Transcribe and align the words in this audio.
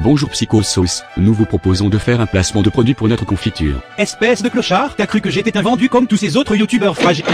Bonjour 0.00 0.30
Psychosauce, 0.30 1.02
nous 1.16 1.34
vous 1.34 1.44
proposons 1.44 1.88
de 1.88 1.98
faire 1.98 2.20
un 2.20 2.26
placement 2.26 2.62
de 2.62 2.70
produit 2.70 2.94
pour 2.94 3.08
notre 3.08 3.24
confiture. 3.24 3.80
Espèce 3.98 4.42
de 4.42 4.48
clochard, 4.48 4.94
t'as 4.94 5.06
cru 5.06 5.20
que 5.20 5.28
j'étais 5.28 5.56
un 5.56 5.62
vendu 5.62 5.88
comme 5.88 6.06
tous 6.06 6.16
ces 6.16 6.36
autres 6.36 6.54
youtubeurs 6.54 6.96
fragiles 6.96 7.24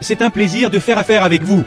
C'est 0.00 0.22
un 0.22 0.30
plaisir 0.30 0.70
de 0.70 0.78
faire 0.78 0.96
affaire 0.96 1.24
avec 1.24 1.42
vous. 1.42 1.62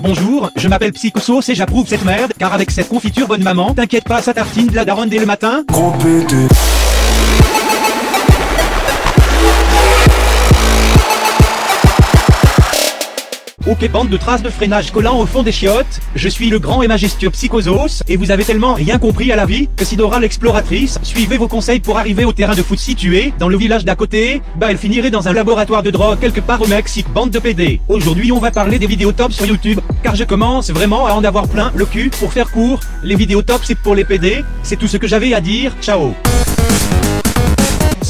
Bonjour, 0.00 0.52
je 0.54 0.68
m'appelle 0.68 0.92
Psychosauce 0.92 1.48
et 1.48 1.56
j'approuve 1.56 1.88
cette 1.88 2.04
merde, 2.04 2.32
car 2.38 2.54
avec 2.54 2.70
cette 2.70 2.88
confiture 2.88 3.26
bonne 3.26 3.42
maman, 3.42 3.74
t'inquiète 3.74 4.04
pas, 4.04 4.22
ça 4.22 4.32
tartine 4.32 4.68
de 4.68 4.76
la 4.76 4.84
daronne 4.84 5.08
dès 5.08 5.18
le 5.18 5.26
matin. 5.26 5.64
Gros. 5.66 5.92
Ok 13.70 13.88
bande 13.88 14.08
de 14.08 14.16
traces 14.16 14.42
de 14.42 14.50
freinage 14.50 14.90
collant 14.90 15.20
au 15.20 15.26
fond 15.26 15.44
des 15.44 15.52
chiottes, 15.52 16.00
je 16.16 16.28
suis 16.28 16.50
le 16.50 16.58
grand 16.58 16.82
et 16.82 16.88
majestueux 16.88 17.30
Psychosos, 17.30 18.02
et 18.08 18.16
vous 18.16 18.32
avez 18.32 18.44
tellement 18.44 18.74
rien 18.74 18.98
compris 18.98 19.30
à 19.30 19.36
la 19.36 19.46
vie, 19.46 19.68
que 19.76 19.84
si 19.84 19.94
Dora 19.94 20.18
l'exploratrice, 20.18 20.98
suivez 21.04 21.38
vos 21.38 21.46
conseils 21.46 21.78
pour 21.78 21.96
arriver 21.96 22.24
au 22.24 22.32
terrain 22.32 22.56
de 22.56 22.64
foot 22.64 22.80
situé, 22.80 23.32
dans 23.38 23.46
le 23.46 23.56
village 23.56 23.84
d'à 23.84 23.94
côté, 23.94 24.42
bah 24.56 24.66
elle 24.70 24.76
finirait 24.76 25.12
dans 25.12 25.28
un 25.28 25.32
laboratoire 25.32 25.84
de 25.84 25.92
drogue 25.92 26.18
quelque 26.18 26.40
part 26.40 26.60
au 26.60 26.66
Mexique, 26.66 27.06
bande 27.14 27.30
de 27.30 27.38
PD. 27.38 27.80
Aujourd'hui 27.86 28.32
on 28.32 28.40
va 28.40 28.50
parler 28.50 28.80
des 28.80 28.88
vidéos 28.88 29.12
top 29.12 29.30
sur 29.30 29.46
YouTube, 29.46 29.78
car 30.02 30.16
je 30.16 30.24
commence 30.24 30.70
vraiment 30.70 31.06
à 31.06 31.12
en 31.12 31.22
avoir 31.22 31.46
plein 31.46 31.70
le 31.76 31.86
cul, 31.86 32.10
pour 32.18 32.32
faire 32.32 32.50
court, 32.50 32.80
les 33.04 33.14
vidéos 33.14 33.42
top 33.42 33.60
c'est 33.62 33.78
pour 33.78 33.94
les 33.94 34.04
PD, 34.04 34.44
c'est 34.64 34.80
tout 34.80 34.88
ce 34.88 34.96
que 34.96 35.06
j'avais 35.06 35.32
à 35.32 35.40
dire, 35.40 35.76
ciao 35.80 36.16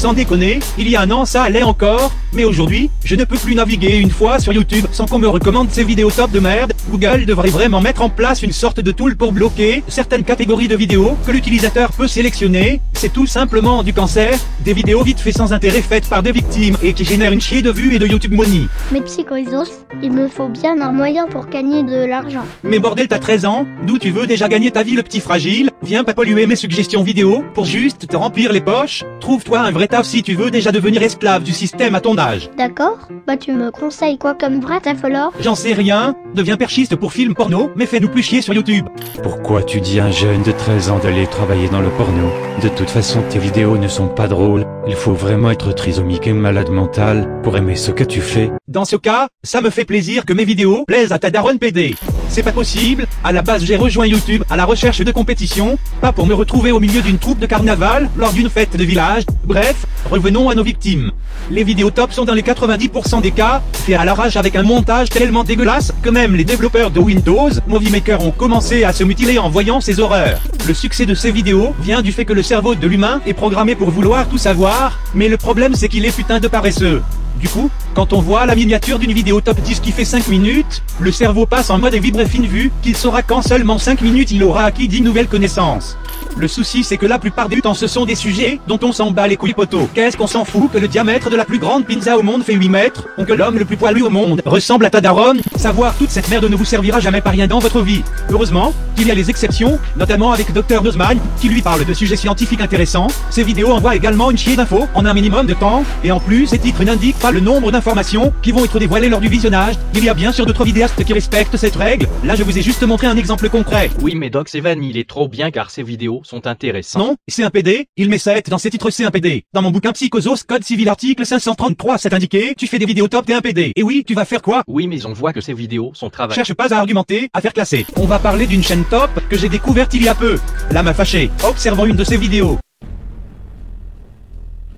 sans 0.01 0.13
déconner, 0.13 0.57
il 0.79 0.89
y 0.89 0.95
a 0.95 1.01
un 1.01 1.11
an 1.11 1.25
ça 1.25 1.43
allait 1.43 1.61
encore, 1.61 2.11
mais 2.33 2.43
aujourd'hui, 2.43 2.89
je 3.05 3.13
ne 3.15 3.23
peux 3.23 3.37
plus 3.37 3.53
naviguer 3.53 3.97
une 3.97 4.09
fois 4.09 4.39
sur 4.39 4.51
YouTube 4.51 4.85
sans 4.91 5.05
qu'on 5.05 5.19
me 5.19 5.27
recommande 5.27 5.69
ces 5.69 5.83
vidéos 5.83 6.09
top 6.09 6.31
de 6.31 6.39
merde. 6.39 6.73
Google 6.89 7.25
devrait 7.25 7.51
vraiment 7.51 7.81
mettre 7.81 8.01
en 8.01 8.09
place 8.09 8.41
une 8.41 8.51
sorte 8.51 8.79
de 8.79 8.91
tool 8.91 9.15
pour 9.15 9.31
bloquer 9.31 9.83
certaines 9.87 10.23
catégories 10.23 10.67
de 10.67 10.75
vidéos 10.75 11.15
que 11.27 11.31
l'utilisateur 11.31 11.91
peut 11.91 12.07
sélectionner. 12.07 12.81
C'est 13.01 13.11
tout 13.11 13.25
simplement 13.25 13.81
du 13.81 13.93
cancer, 13.93 14.37
des 14.63 14.73
vidéos 14.73 15.01
vite 15.01 15.19
fait 15.19 15.31
sans 15.31 15.53
intérêt 15.53 15.81
faites 15.81 16.07
par 16.07 16.21
des 16.21 16.31
victimes 16.31 16.77
et 16.83 16.93
qui 16.93 17.03
génèrent 17.03 17.31
une 17.31 17.41
chier 17.41 17.63
de 17.63 17.71
vues 17.71 17.95
et 17.95 17.97
de 17.97 18.05
YouTube 18.05 18.33
money. 18.33 18.67
Mais 18.91 19.01
Psychoisos, 19.01 19.71
il 20.03 20.11
me 20.11 20.27
faut 20.27 20.49
bien 20.49 20.79
un 20.79 20.91
moyen 20.91 21.25
pour 21.25 21.47
gagner 21.47 21.81
de 21.81 22.05
l'argent. 22.05 22.45
Mais 22.63 22.77
bordel 22.77 23.07
t'as 23.07 23.17
13 23.17 23.45
ans, 23.45 23.65
d'où 23.87 23.97
tu 23.97 24.11
veux 24.11 24.27
déjà 24.27 24.47
gagner 24.47 24.69
ta 24.69 24.83
vie 24.83 24.95
le 24.95 25.01
petit 25.01 25.19
fragile? 25.19 25.71
Viens 25.81 26.03
pas 26.03 26.13
polluer 26.13 26.45
mes 26.45 26.55
suggestions 26.55 27.01
vidéo 27.01 27.43
pour 27.55 27.65
juste 27.65 28.05
te 28.07 28.15
remplir 28.15 28.53
les 28.53 28.61
poches. 28.61 29.03
Trouve-toi 29.19 29.61
un 29.61 29.71
vrai 29.71 29.87
taf 29.87 30.05
si 30.05 30.21
tu 30.21 30.35
veux 30.35 30.51
déjà 30.51 30.71
devenir 30.71 31.01
esclave 31.01 31.41
du 31.41 31.53
système 31.53 31.95
à 31.95 32.01
ton 32.01 32.15
âge. 32.19 32.51
D'accord? 32.55 33.07
Bah 33.25 33.35
tu 33.35 33.51
me 33.51 33.71
conseilles 33.71 34.19
quoi 34.19 34.35
comme 34.35 34.59
vrai 34.59 34.79
taf 34.79 35.03
alors? 35.03 35.33
J'en 35.39 35.55
sais 35.55 35.73
rien, 35.73 36.13
deviens 36.35 36.55
perchiste 36.55 36.95
pour 36.95 37.13
film 37.13 37.33
porno, 37.33 37.71
mais 37.75 37.87
fais-nous 37.87 38.09
plus 38.09 38.21
chier 38.21 38.43
sur 38.43 38.53
YouTube. 38.53 38.85
Pourquoi 39.23 39.63
tu 39.63 39.81
dis 39.81 39.99
à 39.99 40.05
un 40.05 40.11
jeune 40.11 40.43
de 40.43 40.51
13 40.51 40.91
ans 40.91 40.99
d'aller 40.99 41.25
travailler 41.25 41.67
dans 41.67 41.81
le 41.81 41.89
porno? 41.89 42.29
De 42.61 42.69
toute 42.69 42.90
façon 42.91 43.21
tes 43.29 43.39
vidéos 43.39 43.77
ne 43.77 43.87
sont 43.87 44.09
pas 44.09 44.27
drôles, 44.27 44.65
il 44.85 44.95
faut 44.95 45.13
vraiment 45.13 45.49
être 45.49 45.71
trisomique 45.71 46.27
et 46.27 46.33
malade 46.33 46.69
mental 46.69 47.39
pour 47.41 47.55
aimer 47.55 47.77
ce 47.77 47.91
que 47.91 48.03
tu 48.03 48.19
fais. 48.19 48.51
Dans 48.67 48.83
ce 48.83 48.97
cas, 48.97 49.29
ça 49.43 49.61
me 49.61 49.69
fait 49.69 49.85
plaisir 49.85 50.25
que 50.25 50.33
mes 50.33 50.43
vidéos 50.43 50.83
plaisent 50.85 51.13
à 51.13 51.19
ta 51.19 51.29
daronne 51.29 51.57
PD. 51.57 51.95
C'est 52.31 52.43
pas 52.43 52.53
possible, 52.53 53.07
à 53.25 53.33
la 53.33 53.41
base 53.41 53.65
j'ai 53.65 53.75
rejoint 53.75 54.07
YouTube 54.07 54.45
à 54.49 54.55
la 54.55 54.63
recherche 54.63 54.99
de 54.99 55.11
compétition, 55.11 55.77
pas 55.99 56.13
pour 56.13 56.25
me 56.25 56.33
retrouver 56.33 56.71
au 56.71 56.79
milieu 56.79 57.01
d'une 57.01 57.17
troupe 57.17 57.39
de 57.39 57.45
carnaval, 57.45 58.09
lors 58.15 58.31
d'une 58.31 58.49
fête 58.49 58.77
de 58.77 58.83
village, 58.85 59.23
bref, 59.43 59.85
revenons 60.09 60.49
à 60.49 60.55
nos 60.55 60.63
victimes. 60.63 61.11
Les 61.49 61.65
vidéos 61.65 61.91
top 61.91 62.13
sont 62.13 62.23
dans 62.23 62.33
les 62.33 62.41
90% 62.41 63.21
des 63.21 63.31
cas, 63.31 63.61
faits 63.73 63.99
à 63.99 64.05
l'arrache 64.05 64.37
avec 64.37 64.55
un 64.55 64.63
montage 64.63 65.09
tellement 65.09 65.43
dégueulasse 65.43 65.91
que 66.01 66.09
même 66.09 66.33
les 66.33 66.45
développeurs 66.45 66.89
de 66.89 67.01
Windows, 67.01 67.49
Movie 67.67 67.91
Maker 67.91 68.25
ont 68.25 68.31
commencé 68.31 68.85
à 68.85 68.93
se 68.93 69.03
mutiler 69.03 69.37
en 69.37 69.49
voyant 69.49 69.81
ces 69.81 69.99
horreurs. 69.99 70.39
Le 70.65 70.73
succès 70.73 71.05
de 71.05 71.13
ces 71.13 71.33
vidéos 71.33 71.75
vient 71.81 72.01
du 72.01 72.13
fait 72.13 72.23
que 72.23 72.31
le 72.31 72.43
cerveau 72.43 72.75
de 72.75 72.87
l'humain 72.87 73.19
est 73.25 73.33
programmé 73.33 73.75
pour 73.75 73.89
vouloir 73.89 74.29
tout 74.29 74.37
savoir, 74.37 75.01
mais 75.13 75.27
le 75.27 75.35
problème 75.35 75.75
c'est 75.75 75.89
qu'il 75.89 76.05
est 76.05 76.15
putain 76.15 76.39
de 76.39 76.47
paresseux. 76.47 77.01
Du 77.41 77.49
coup, 77.49 77.71
quand 77.95 78.13
on 78.13 78.21
voit 78.21 78.45
la 78.45 78.55
miniature 78.55 78.99
d'une 78.99 79.13
vidéo 79.13 79.41
top 79.41 79.59
10 79.59 79.79
qui 79.79 79.91
fait 79.91 80.05
5 80.05 80.27
minutes, 80.27 80.83
le 80.99 81.11
cerveau 81.11 81.47
passe 81.47 81.71
en 81.71 81.79
mode 81.79 81.95
vibre 81.95 82.20
fine 82.25 82.45
vue, 82.45 82.71
qu'il 82.81 82.95
saura 82.95 83.21
qu'en 83.21 83.41
seulement 83.41 83.77
5 83.77 84.01
minutes 84.01 84.31
il 84.31 84.43
aura 84.43 84.65
acquis 84.65 84.87
10 84.87 85.01
nouvelles 85.01 85.27
connaissances. 85.27 85.97
Le 86.37 86.47
souci 86.47 86.83
c'est 86.83 86.97
que 86.97 87.05
la 87.05 87.19
plupart 87.19 87.49
du 87.49 87.61
temps 87.61 87.73
ce 87.73 87.87
sont 87.87 88.05
des 88.05 88.15
sujets 88.15 88.59
dont 88.67 88.79
on 88.83 88.91
s'en 88.91 89.11
bat 89.11 89.27
les 89.27 89.37
couilles 89.37 89.53
poteaux. 89.53 89.89
Qu'est-ce 89.93 90.17
qu'on 90.17 90.27
s'en 90.27 90.45
fout 90.45 90.71
que 90.71 90.77
le 90.77 90.87
diamètre 90.87 91.29
de 91.29 91.35
la 91.35 91.45
plus 91.45 91.59
grande 91.59 91.85
pizza 91.85 92.17
au 92.17 92.23
monde 92.23 92.43
fait 92.43 92.53
8 92.53 92.69
mètres, 92.69 93.07
ou 93.17 93.25
que 93.25 93.33
l'homme 93.33 93.57
le 93.57 93.65
plus 93.65 93.77
poilu 93.77 94.01
au 94.01 94.09
monde 94.09 94.41
ressemble 94.45 94.85
à 94.85 94.89
ta 94.89 95.01
daronne 95.01 95.41
Savoir 95.55 95.95
toute 95.95 96.09
cette 96.09 96.29
merde 96.29 96.45
ne 96.45 96.55
vous 96.55 96.65
servira 96.65 96.99
jamais 96.99 97.21
par 97.21 97.33
rien 97.33 97.47
dans 97.47 97.59
votre 97.59 97.81
vie. 97.81 98.03
Heureusement, 98.29 98.73
qu'il 98.95 99.07
y 99.07 99.11
a 99.11 99.15
les 99.15 99.29
exceptions, 99.29 99.79
notamment 99.97 100.31
avec 100.31 100.51
Dr 100.53 100.83
Nozman, 100.83 101.17
qui 101.39 101.49
lui 101.49 101.61
parle 101.61 101.85
de 101.85 101.93
sujets 101.93 102.15
scientifiques 102.15 102.61
intéressants. 102.61 103.07
Ces 103.29 103.43
vidéos 103.43 103.71
envoient 103.71 103.95
également 103.95 104.31
une 104.31 104.37
chier 104.37 104.55
d'infos 104.55 104.87
en 104.93 105.05
un 105.05 105.13
minimum 105.13 105.45
de 105.45 105.53
temps, 105.53 105.83
et 106.03 106.11
en 106.11 106.19
plus 106.19 106.47
ces 106.47 106.59
titres 106.59 106.83
n'indiquent 106.83 107.19
pas 107.19 107.31
le 107.31 107.39
nombre 107.39 107.71
d'informations 107.71 108.33
qui 108.41 108.51
vont 108.51 108.65
être 108.65 108.79
dévoilées 108.79 109.09
lors 109.09 109.21
du 109.21 109.27
visionnage. 109.27 109.75
Il 109.95 110.03
y 110.03 110.09
a 110.09 110.13
bien 110.13 110.31
sûr 110.31 110.45
d'autres 110.45 110.65
vidéastes 110.65 111.03
qui 111.03 111.13
respectent 111.13 111.57
cette 111.57 111.75
règle. 111.75 112.07
Là 112.23 112.35
je 112.35 112.43
vous 112.43 112.57
ai 112.57 112.61
juste 112.61 112.83
montré 112.83 113.07
un 113.07 113.17
exemple 113.17 113.49
concret. 113.49 113.89
Oui 114.01 114.13
mais 114.15 114.29
Doc 114.29 114.49
Seven 114.49 114.83
il 114.83 114.97
est 114.97 115.07
trop 115.07 115.27
bien 115.27 115.51
car 115.51 115.71
ses 115.71 115.83
vidéos 115.83 116.20
sont 116.23 116.47
intéressantes. 116.47 117.01
Non, 117.01 117.15
c'est 117.27 117.43
un 117.43 117.49
PD, 117.49 117.87
il 117.97 118.09
met 118.09 118.17
ça 118.17 118.39
dans 118.41 118.57
ses 118.57 118.69
titres 118.69 118.89
c'est 118.89 119.05
un 119.05 119.11
PD. 119.11 119.43
Dans 119.53 119.61
mon 119.61 119.71
bouquin 119.71 119.91
Psychosos, 119.91 120.43
code 120.47 120.63
civil 120.63 120.89
article 120.89 121.25
533 121.25 121.97
c'est 121.97 122.13
indiqué, 122.13 122.53
tu 122.57 122.67
fais 122.67 122.79
des 122.79 122.85
vidéos 122.85 123.07
top 123.07 123.25
t'es 123.25 123.33
un 123.33 123.41
PD. 123.41 123.73
Et 123.75 123.83
oui, 123.83 124.03
tu 124.05 124.13
vas 124.13 124.25
faire 124.25 124.41
quoi? 124.41 124.63
Oui 124.67 124.87
mais 124.87 125.05
on 125.05 125.13
voit 125.13 125.33
que 125.33 125.41
ces 125.41 125.53
vidéos 125.53 125.91
sont 125.93 126.09
travaillées. 126.09 126.35
Cherche 126.35 126.53
pas 126.53 126.73
à 126.73 126.77
argumenter, 126.77 127.29
à 127.33 127.41
faire 127.41 127.53
classer. 127.53 127.85
On 127.95 128.05
va 128.05 128.19
parler 128.19 128.47
d'une 128.47 128.63
chaîne 128.63 128.85
top 128.85 129.09
que 129.29 129.37
j'ai 129.37 129.49
découverte 129.49 129.93
il 129.93 130.03
y 130.03 130.07
a 130.07 130.15
peu. 130.15 130.39
Là 130.71 130.83
m'a 130.83 130.93
fâché, 130.93 131.29
observant 131.43 131.85
une 131.85 131.95
de 131.95 132.03
ses 132.03 132.17
vidéos. 132.17 132.57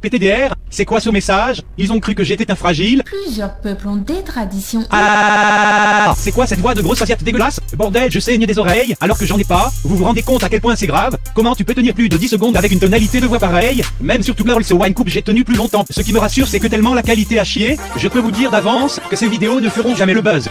PTDR, 0.04 0.54
c'est 0.70 0.84
quoi 0.84 1.00
ce 1.00 1.10
message? 1.10 1.62
Ils 1.78 1.94
ont 1.94 2.00
cru 2.02 2.14
que 2.14 2.26
j'étais 2.26 2.52
un 2.52 2.56
fragile 2.56 3.04
Plusieurs 3.06 3.56
peuples 3.56 3.88
ont 3.88 3.96
des 3.96 4.22
traditions. 4.22 4.84
Ah 4.92 6.14
C'est 6.18 6.34
quoi 6.34 6.46
cette 6.46 6.60
voix 6.60 6.76
de 6.76 6.82
grosse 6.82 7.02
asiate 7.02 7.24
dégueulasse? 7.24 7.62
Bordel, 7.78 8.12
je 8.12 8.20
saigne 8.20 8.46
des 8.46 8.60
oreilles, 8.60 8.96
alors 9.00 9.18
que 9.18 9.26
j'en 9.26 9.38
ai 9.38 9.46
pas. 9.46 9.72
Vous 9.86 9.96
vous 9.96 10.04
rendez 10.04 10.22
compte 10.22 10.44
à 10.44 10.50
quel 10.50 10.60
point 10.60 10.76
c'est 10.76 10.88
grave? 10.88 11.18
Comment 11.34 11.56
tu 11.56 11.64
peux 11.64 11.74
tenir 11.74 11.94
plus 11.94 12.10
de 12.10 12.18
10 12.18 12.28
secondes 12.28 12.58
avec 12.58 12.74
une 12.74 12.80
tonalité 12.82 13.22
de 13.22 13.28
voix 13.28 13.40
pareille? 13.40 13.82
Même 14.02 14.24
sur 14.24 14.36
Girls 14.38 14.66
Wine 14.74 14.94
Coupe 14.94 15.08
j'ai 15.08 15.22
tenu 15.22 15.46
plus 15.46 15.56
longtemps. 15.56 15.86
Ce 15.90 16.02
qui 16.02 16.12
me 16.12 16.20
rassure 16.20 16.50
c'est 16.50 16.60
que 16.60 16.68
tellement 16.68 16.94
la 16.94 17.02
qualité 17.02 17.40
a 17.40 17.46
chier, 17.46 17.78
je 17.96 18.10
peux 18.10 18.20
vous 18.20 18.32
dire 18.32 18.52
d'avance 18.52 19.00
que 19.10 19.16
ces 19.16 19.30
vidéos 19.30 19.62
ne 19.62 19.70
feront 19.70 19.96
jamais 19.96 20.14
le 20.14 20.22
buzz. 20.22 20.50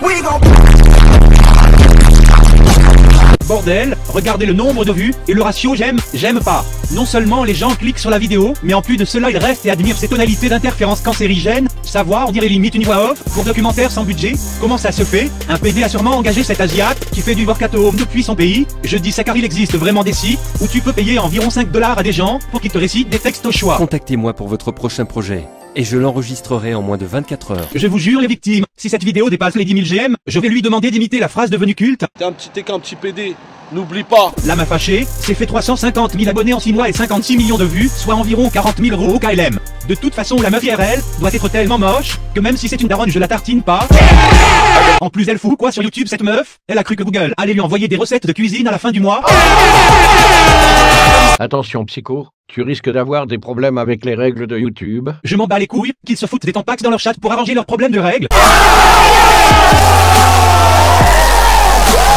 Bordel, 3.52 3.98
regardez 4.08 4.46
le 4.46 4.54
nombre 4.54 4.86
de 4.86 4.92
vues 4.92 5.12
et 5.28 5.34
le 5.34 5.42
ratio 5.42 5.74
j'aime, 5.74 5.98
j'aime 6.14 6.40
pas. 6.40 6.64
Non 6.92 7.04
seulement 7.04 7.44
les 7.44 7.54
gens 7.54 7.74
cliquent 7.74 7.98
sur 7.98 8.08
la 8.08 8.18
vidéo, 8.18 8.54
mais 8.62 8.72
en 8.72 8.80
plus 8.80 8.96
de 8.96 9.04
cela 9.04 9.28
ils 9.28 9.36
restent 9.36 9.66
et 9.66 9.70
admirent 9.70 9.98
ces 9.98 10.08
tonalités 10.08 10.48
d'interférence 10.48 11.02
cancérigènes. 11.02 11.68
Savoir, 11.82 12.30
on 12.30 12.32
dirait 12.32 12.48
limite 12.48 12.74
une 12.74 12.84
voix 12.84 13.10
off 13.10 13.22
pour 13.34 13.44
documentaire 13.44 13.90
sans 13.90 14.04
budget. 14.04 14.32
Comment 14.58 14.78
ça 14.78 14.90
se 14.90 15.04
fait? 15.04 15.30
Un 15.50 15.58
PD 15.58 15.82
a 15.82 15.90
sûrement 15.90 16.16
engagé 16.16 16.42
cet 16.42 16.62
Asiate 16.62 17.10
qui 17.10 17.20
fait 17.20 17.34
du 17.34 17.44
workout 17.44 17.74
home 17.74 17.96
depuis 17.96 18.22
son 18.22 18.34
pays. 18.34 18.66
Je 18.84 18.96
dis 18.96 19.12
ça 19.12 19.22
car 19.22 19.36
il 19.36 19.44
existe 19.44 19.76
vraiment 19.76 20.02
des 20.02 20.14
sites 20.14 20.40
où 20.62 20.66
tu 20.66 20.80
peux 20.80 20.94
payer 20.94 21.18
environ 21.18 21.50
5 21.50 21.70
dollars 21.70 21.98
à 21.98 22.02
des 22.02 22.12
gens 22.12 22.38
pour 22.52 22.62
qu'ils 22.62 22.70
te 22.70 22.78
récitent 22.78 23.10
des 23.10 23.18
textes 23.18 23.44
au 23.44 23.52
choix. 23.52 23.76
Contactez-moi 23.76 24.32
pour 24.32 24.48
votre 24.48 24.72
prochain 24.72 25.04
projet 25.04 25.44
et 25.76 25.84
je 25.84 25.96
l'enregistrerai 25.96 26.74
en 26.74 26.82
moins 26.82 26.96
de 26.96 27.06
24 27.06 27.50
heures. 27.52 27.68
Je 27.74 27.86
vous 27.86 27.98
jure 27.98 28.20
les 28.20 28.26
victimes, 28.26 28.64
si 28.76 28.88
cette 28.88 29.04
vidéo 29.04 29.30
dépasse 29.30 29.54
les 29.54 29.64
10 29.64 29.86
000 29.86 30.02
GM, 30.02 30.16
je 30.26 30.40
vais 30.40 30.48
lui 30.48 30.62
demander 30.62 30.90
d'imiter 30.90 31.18
la 31.18 31.28
phrase 31.28 31.50
devenue 31.50 31.74
culte. 31.74 32.04
T'es 32.18 32.24
un 32.24 32.32
petit 32.32 32.50
T 32.50 32.62
qu'un 32.62 32.78
petit 32.78 32.96
PD. 32.96 33.34
N'oublie 33.72 34.02
pas. 34.02 34.34
La 34.44 34.54
m'a 34.54 34.66
fâché, 34.66 35.06
c'est 35.08 35.32
fait 35.32 35.46
350 35.46 36.12
000 36.12 36.28
abonnés 36.28 36.52
en 36.52 36.60
6 36.60 36.74
mois 36.74 36.90
et 36.90 36.92
56 36.92 37.38
millions 37.38 37.56
de 37.56 37.64
vues, 37.64 37.88
soit 37.88 38.14
environ 38.14 38.50
40 38.50 38.76
000 38.78 38.94
euros 38.94 39.14
au 39.14 39.18
KLM. 39.18 39.58
De 39.88 39.94
toute 39.94 40.14
façon, 40.14 40.36
la 40.42 40.50
meuf 40.50 40.62
IRL 40.62 41.00
doit 41.20 41.32
être 41.32 41.48
tellement 41.48 41.78
moche 41.78 42.18
que 42.34 42.40
même 42.40 42.58
si 42.58 42.68
c'est 42.68 42.82
une 42.82 42.88
daronne, 42.88 43.10
je 43.10 43.18
la 43.18 43.28
tartine 43.28 43.62
pas. 43.62 43.88
En 45.00 45.08
plus, 45.08 45.26
elle 45.28 45.38
fout 45.38 45.56
quoi 45.56 45.72
sur 45.72 45.82
YouTube 45.82 46.06
cette 46.06 46.22
meuf? 46.22 46.58
Elle 46.68 46.76
a 46.76 46.84
cru 46.84 46.96
que 46.96 47.02
Google 47.02 47.32
allait 47.38 47.54
lui 47.54 47.60
envoyer 47.60 47.88
des 47.88 47.96
recettes 47.96 48.26
de 48.26 48.32
cuisine 48.32 48.68
à 48.68 48.70
la 48.72 48.78
fin 48.78 48.90
du 48.90 49.00
mois. 49.00 49.22
Attention 51.42 51.84
psycho, 51.86 52.28
tu 52.46 52.62
risques 52.62 52.88
d'avoir 52.88 53.26
des 53.26 53.36
problèmes 53.36 53.76
avec 53.76 54.04
les 54.04 54.14
règles 54.14 54.46
de 54.46 54.56
YouTube. 54.56 55.10
Je 55.24 55.34
m'en 55.34 55.48
bats 55.48 55.58
les 55.58 55.66
couilles, 55.66 55.90
qu'ils 56.06 56.16
se 56.16 56.26
foutent 56.26 56.46
des 56.46 56.52
tampax 56.52 56.84
dans 56.84 56.90
leur 56.90 57.00
chat 57.00 57.14
pour 57.20 57.32
arranger 57.32 57.52
leurs 57.52 57.66
problèmes 57.66 57.90
de 57.90 57.98
règles. 57.98 58.28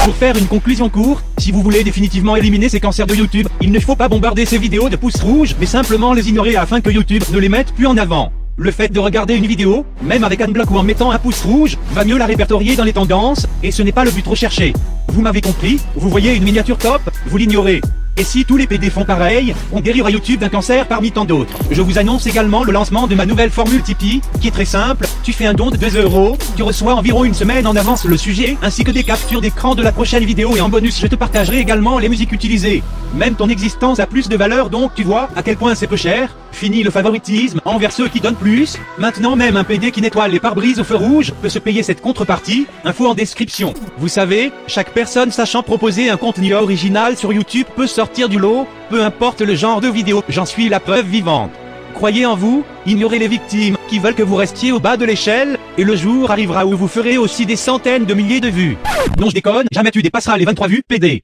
Pour 0.03 0.15
faire 0.15 0.37
une 0.37 0.45
conclusion 0.45 0.89
courte, 0.89 1.25
si 1.39 1.51
vous 1.51 1.63
voulez 1.63 1.83
définitivement 1.83 2.35
éliminer 2.35 2.69
ces 2.69 2.79
cancers 2.79 3.07
de 3.07 3.15
YouTube, 3.15 3.47
il 3.61 3.71
ne 3.71 3.79
faut 3.79 3.95
pas 3.95 4.09
bombarder 4.09 4.45
ces 4.45 4.59
vidéos 4.59 4.89
de 4.89 4.95
pouces 4.95 5.23
rouges, 5.23 5.55
mais 5.59 5.65
simplement 5.65 6.13
les 6.13 6.29
ignorer 6.29 6.55
afin 6.55 6.79
que 6.79 6.91
YouTube 6.91 7.23
ne 7.33 7.39
les 7.39 7.49
mette 7.49 7.73
plus 7.73 7.87
en 7.87 7.97
avant. 7.97 8.31
Le 8.57 8.69
fait 8.69 8.89
de 8.89 8.99
regarder 8.99 9.33
une 9.33 9.47
vidéo, 9.47 9.87
même 10.03 10.23
avec 10.23 10.39
un 10.41 10.49
bloc 10.49 10.69
ou 10.69 10.77
en 10.77 10.83
mettant 10.83 11.09
un 11.09 11.17
pouce 11.17 11.41
rouge, 11.41 11.79
va 11.93 12.05
mieux 12.05 12.19
la 12.19 12.27
répertorier 12.27 12.75
dans 12.75 12.83
les 12.83 12.93
tendances, 12.93 13.47
et 13.63 13.71
ce 13.71 13.81
n'est 13.81 13.91
pas 13.91 14.05
le 14.05 14.11
but 14.11 14.27
recherché. 14.27 14.73
Vous 15.07 15.23
m'avez 15.23 15.41
compris, 15.41 15.79
vous 15.95 16.09
voyez 16.09 16.35
une 16.35 16.43
miniature 16.43 16.77
top, 16.77 17.01
vous 17.25 17.37
l'ignorez. 17.37 17.81
Et 18.17 18.23
si 18.23 18.45
tous 18.45 18.55
les 18.55 18.65
PD 18.65 18.89
font 18.89 19.03
pareil, 19.03 19.53
on 19.73 19.81
guérira 19.81 20.09
YouTube 20.09 20.39
d'un 20.39 20.47
cancer 20.47 20.87
parmi 20.87 21.11
tant 21.11 21.25
d'autres. 21.25 21.57
Je 21.69 21.81
vous 21.81 21.99
annonce 21.99 22.25
également 22.27 22.63
le 22.63 22.71
lancement 22.71 23.07
de 23.07 23.15
ma 23.15 23.25
nouvelle 23.25 23.49
formule 23.49 23.81
Tipeee, 23.81 24.21
qui 24.39 24.47
est 24.47 24.51
très 24.51 24.63
simple. 24.63 25.05
Tu 25.21 25.33
fais 25.33 25.45
un 25.45 25.53
don 25.53 25.69
de 25.69 25.75
2 25.75 26.01
euros, 26.01 26.37
tu 26.55 26.63
reçois 26.63 26.95
environ 26.95 27.25
une 27.25 27.33
semaine 27.33 27.67
en 27.67 27.75
avance 27.75 28.05
le 28.05 28.15
sujet, 28.15 28.57
ainsi 28.61 28.85
que 28.85 28.91
des 28.91 29.03
captures 29.03 29.41
d'écran 29.41 29.75
de 29.75 29.83
la 29.83 29.91
prochaine 29.91 30.23
vidéo 30.23 30.55
et 30.55 30.61
en 30.61 30.69
bonus 30.69 30.97
je 31.01 31.07
te 31.07 31.15
partagerai 31.15 31.59
également 31.59 31.99
les 31.99 32.07
musiques 32.07 32.31
utilisées. 32.31 32.83
Même 33.15 33.35
ton 33.35 33.49
existence 33.49 33.99
a 33.99 34.07
plus 34.07 34.29
de 34.29 34.37
valeur 34.37 34.69
donc 34.69 34.93
tu 34.95 35.03
vois 35.03 35.29
à 35.35 35.43
quel 35.43 35.57
point 35.57 35.75
c'est 35.75 35.87
peu 35.87 35.97
cher. 35.97 36.33
Fini 36.53 36.83
le 36.83 36.91
favoritisme 36.91 37.59
envers 37.65 37.91
ceux 37.91 38.07
qui 38.07 38.21
donnent 38.21 38.35
plus. 38.35 38.77
Maintenant 38.97 39.35
même 39.35 39.57
un 39.57 39.65
PD 39.65 39.91
qui 39.91 39.99
nettoie 40.01 40.29
les 40.29 40.39
pare-brises 40.39 40.79
au 40.79 40.85
feu 40.85 40.95
rouge 40.95 41.33
peut 41.41 41.49
se 41.49 41.59
payer 41.59 41.83
cette 41.83 41.99
contrepartie. 41.99 42.65
Info 42.85 43.07
en 43.07 43.13
description. 43.13 43.73
Vous 43.97 44.07
savez, 44.07 44.53
chaque 44.67 44.93
personne 44.93 45.31
sachant 45.31 45.63
proposer 45.63 46.09
un 46.09 46.15
contenu 46.15 46.53
original 46.53 47.17
sur 47.17 47.33
YouTube 47.33 47.67
peut 47.75 47.87
sortir 48.05 48.29
du 48.29 48.37
lot, 48.37 48.67
peu 48.91 49.03
importe 49.03 49.41
le 49.41 49.55
genre 49.55 49.81
de 49.81 49.87
vidéo. 49.87 50.23
J'en 50.29 50.45
suis 50.45 50.69
la 50.69 50.79
preuve 50.79 51.07
vivante. 51.07 51.49
Croyez 51.95 52.27
en 52.27 52.35
vous, 52.35 52.63
ignorez 52.85 53.17
les 53.17 53.27
victimes 53.27 53.77
qui 53.87 53.97
veulent 53.97 54.13
que 54.13 54.21
vous 54.21 54.35
restiez 54.35 54.71
au 54.71 54.79
bas 54.79 54.95
de 54.95 55.05
l'échelle, 55.05 55.57
et 55.79 55.83
le 55.83 55.95
jour 55.95 56.29
arrivera 56.29 56.67
où 56.67 56.77
vous 56.77 56.87
ferez 56.87 57.17
aussi 57.17 57.47
des 57.47 57.55
centaines 57.55 58.05
de 58.05 58.13
milliers 58.13 58.41
de 58.41 58.49
vues. 58.49 58.77
Non 59.17 59.29
je 59.29 59.33
déconne, 59.33 59.65
jamais 59.71 59.89
tu 59.89 60.03
dépasseras 60.03 60.37
les 60.37 60.45
23 60.45 60.67
vues, 60.67 60.83
PD. 60.87 61.23